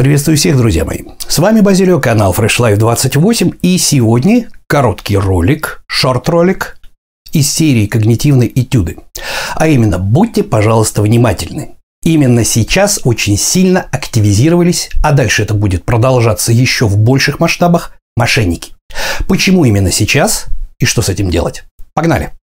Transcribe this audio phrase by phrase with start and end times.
[0.00, 1.00] Приветствую всех, друзья мои.
[1.26, 6.78] С вами Базилио, канал Fresh Life 28, и сегодня короткий ролик, шорт-ролик
[7.32, 8.98] из серии «Когнитивные этюды».
[9.56, 11.74] А именно, будьте, пожалуйста, внимательны.
[12.04, 18.74] Именно сейчас очень сильно активизировались, а дальше это будет продолжаться еще в больших масштабах, мошенники.
[19.26, 20.46] Почему именно сейчас
[20.78, 21.64] и что с этим делать?
[21.92, 22.37] Погнали!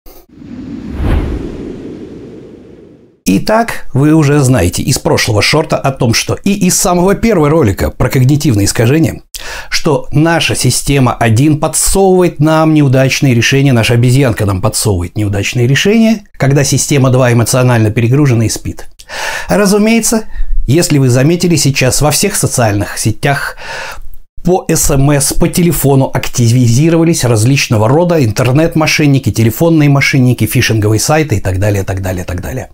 [3.25, 7.91] Итак, вы уже знаете из прошлого шорта о том, что и из самого первого ролика
[7.91, 9.23] про когнитивные искажения,
[9.71, 16.65] что наша система 1 подсовывает нам неудачные решения, наша обезьянка нам подсовывает неудачные решения, когда
[16.65, 18.89] система 2 эмоционально перегружена и спит.
[19.49, 20.25] Разумеется,
[20.67, 23.57] если вы заметили сейчас во всех социальных сетях
[24.45, 31.85] по СМС, по телефону активизировались различного рода интернет-мошенники, телефонные мошенники, фишинговые сайты и так далее,
[31.85, 32.69] так далее, так далее.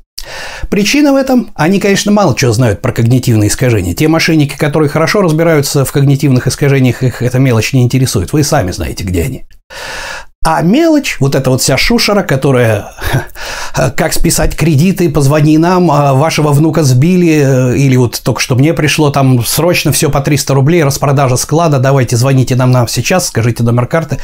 [0.70, 3.94] Причина в этом, они, конечно, мало чего знают про когнитивные искажения.
[3.94, 8.32] Те мошенники, которые хорошо разбираются в когнитивных искажениях, их эта мелочь не интересует.
[8.32, 9.46] Вы сами знаете, где они.
[10.44, 12.92] А мелочь, вот эта вот вся шушера, которая
[13.96, 18.74] как списать кредиты, позвони нам, а вашего внука сбили, э, или вот только что мне
[18.74, 23.62] пришло там срочно все по 300 рублей, распродажа склада, давайте звоните нам, нам сейчас, скажите
[23.62, 24.18] номер карты.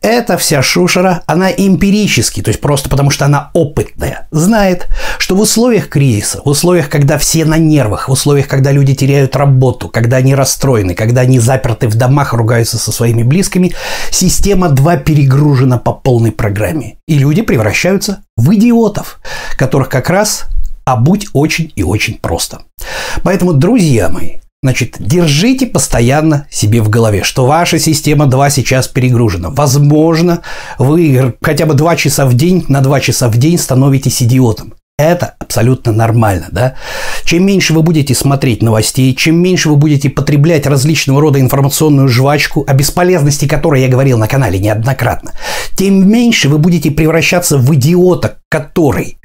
[0.00, 5.40] Эта вся шушера, она эмпирически, то есть просто потому что она опытная, знает, что в
[5.40, 10.18] условиях кризиса, в условиях, когда все на нервах, в условиях, когда люди теряют работу, когда
[10.18, 13.72] они расстроены, когда они заперты в домах, ругаются со своими близкими,
[14.10, 16.96] система 2 перегружена по полной программе.
[17.06, 19.20] И люди превращаются в идиотов,
[19.56, 20.46] которых как раз
[20.84, 22.62] обуть очень и очень просто.
[23.22, 29.50] Поэтому, друзья мои, Значит, держите постоянно себе в голове, что ваша система 2 сейчас перегружена.
[29.50, 30.40] Возможно,
[30.78, 34.72] вы хотя бы 2 часа в день на 2 часа в день становитесь идиотом.
[34.96, 36.76] Это абсолютно нормально, да?
[37.24, 42.64] Чем меньше вы будете смотреть новостей, чем меньше вы будете потреблять различного рода информационную жвачку,
[42.66, 45.32] о бесполезности которой я говорил на канале неоднократно,
[45.76, 49.18] тем меньше вы будете превращаться в идиота, который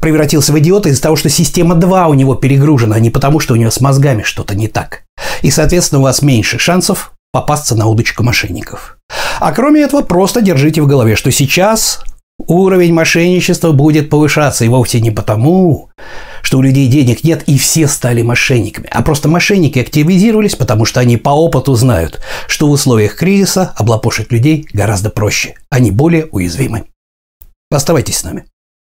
[0.00, 3.54] превратился в идиота из-за того, что система 2 у него перегружена, а не потому, что
[3.54, 5.02] у него с мозгами что-то не так.
[5.42, 8.98] И, соответственно, у вас меньше шансов попасться на удочку мошенников.
[9.40, 12.00] А кроме этого, просто держите в голове, что сейчас
[12.46, 15.90] Уровень мошенничества будет повышаться, и вовсе не потому,
[16.42, 21.00] что у людей денег нет и все стали мошенниками, а просто мошенники активизировались, потому что
[21.00, 26.84] они по опыту знают, что в условиях кризиса облапошить людей гораздо проще, они более уязвимы.
[27.70, 28.44] Оставайтесь с нами.